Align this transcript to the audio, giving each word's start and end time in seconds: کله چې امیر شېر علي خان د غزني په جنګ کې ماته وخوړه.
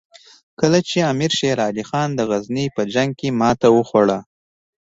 کله 0.59 0.79
چې 0.89 0.97
امیر 1.11 1.31
شېر 1.39 1.57
علي 1.67 1.83
خان 1.89 2.09
د 2.15 2.21
غزني 2.29 2.65
په 2.75 2.81
جنګ 2.93 3.11
کې 3.19 3.29
ماته 3.39 3.67
وخوړه. 3.71 4.19